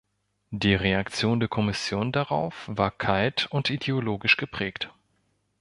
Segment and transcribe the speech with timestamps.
[0.49, 4.91] Die Reaktion der Kommission darauf war kalt und ideologisch geprägt.